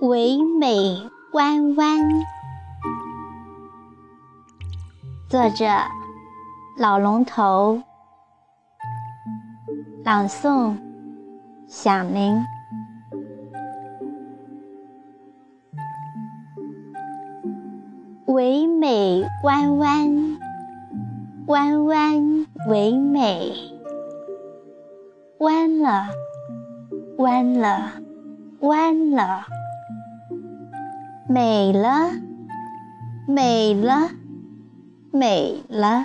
[0.00, 1.98] 唯美弯弯。
[5.28, 5.66] 作者
[6.76, 7.82] 老龙头。
[10.04, 10.76] 朗诵
[11.68, 12.42] 响铃。
[18.30, 20.38] 唯美弯弯，
[21.48, 23.52] 弯弯唯美，
[25.38, 26.10] 弯了，
[27.16, 27.94] 弯了，
[28.60, 29.46] 弯了。
[31.28, 32.12] 美了，
[33.26, 34.10] 美了，
[35.10, 36.04] 美了。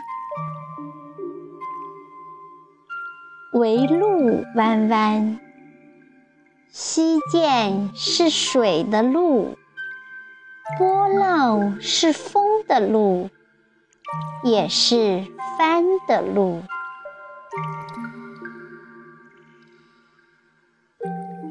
[3.54, 5.40] 唯路弯弯，
[6.70, 9.56] 溪涧是水的路，
[10.73, 13.30] 波浪是风的路，
[14.44, 15.23] 也是
[15.58, 16.63] 帆的路。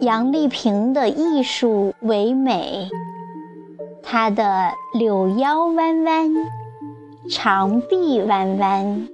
[0.00, 2.90] 杨丽萍的艺术唯美。
[4.02, 6.30] 她的柳腰弯弯，
[7.30, 9.08] 长臂弯弯，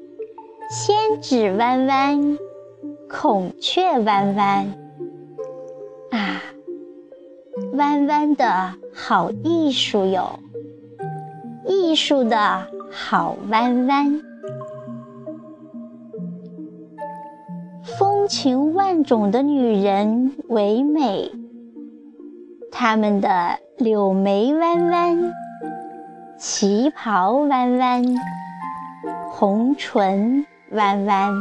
[0.71, 2.39] 千指弯弯，
[3.09, 4.75] 孔雀弯弯，
[7.81, 10.39] 弯弯的好艺术哟，
[11.67, 14.21] 艺术的好弯弯，
[17.99, 21.33] 风情万种的女人唯美，
[22.71, 23.59] 她们的。
[23.79, 25.33] 柳眉弯弯，
[26.39, 28.05] 旗袍弯弯，
[29.31, 31.33] 红唇弯弯，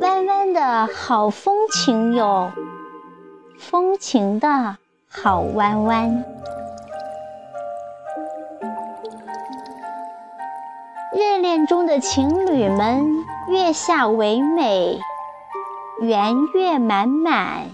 [0.00, 2.52] 弯弯的好风情哟，
[3.64, 4.76] 风情的
[5.08, 6.22] 好弯弯。
[11.14, 14.98] 热恋中的情侣们，月下唯美，
[16.02, 17.70] 圆月满满。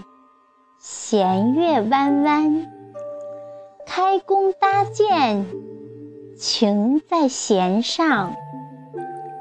[0.79, 2.71] 弦月弯弯，
[3.85, 5.45] 开弓搭箭，
[6.37, 8.33] 情在弦上，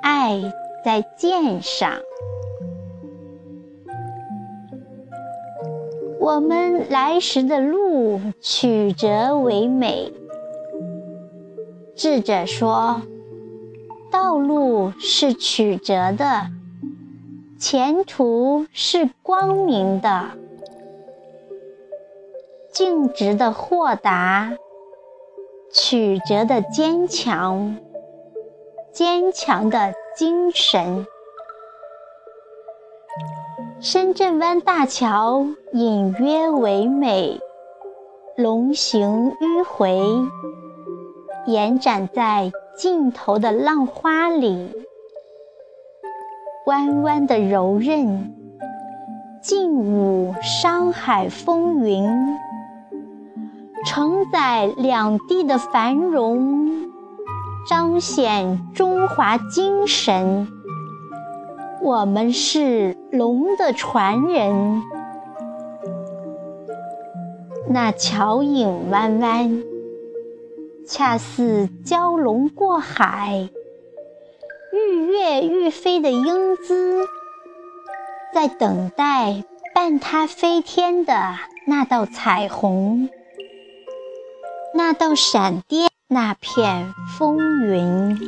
[0.03, 0.43] 爱
[0.84, 1.93] 在箭上。
[6.21, 10.13] 我们来时的路曲折唯美。
[11.97, 13.01] 智者说，
[14.13, 16.49] 道路是曲折的，
[17.59, 20.27] 前途是光明的。
[22.71, 24.53] 径直的豁达，
[25.73, 27.79] 曲折的坚强，
[28.93, 31.07] 坚强的精神。
[33.81, 37.41] 深圳湾大桥隐约唯美，
[38.37, 40.00] 龙行迂回，
[41.47, 44.71] 延展在尽头的浪花里，
[46.66, 48.32] 弯弯的柔韧，
[49.42, 52.06] 劲舞商海风云。
[53.87, 56.87] 承载两地的繁荣，
[57.69, 60.47] 彰显中华精神。
[61.83, 64.83] 我们是龙的传人。
[67.69, 69.63] 那桥影弯弯，
[70.87, 73.49] 恰似蛟龙过海，
[74.73, 77.07] 欲跃欲飞的英姿，
[78.35, 81.35] 在等待伴它飞天的
[81.67, 83.09] 那道彩虹。
[84.75, 88.19] 那道闪电，那片风云，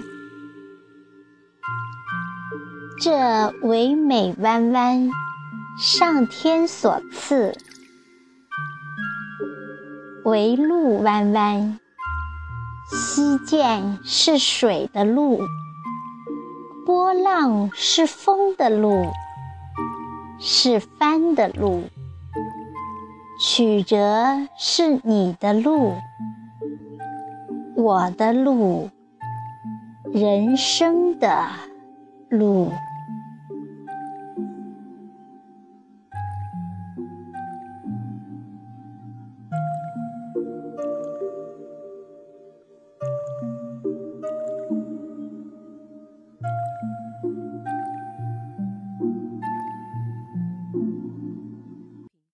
[3.05, 5.11] 这唯美弯弯，
[5.77, 7.53] 上天所赐；
[10.25, 11.81] 唯路弯弯，
[12.89, 15.41] 溪涧是水的路，
[16.87, 19.09] 波浪是风的路，
[20.39, 21.82] 是帆的路，
[23.41, 25.97] 曲折是你的路。
[27.75, 28.91] 我的路，
[30.12, 31.49] 人生的
[32.29, 32.71] 路。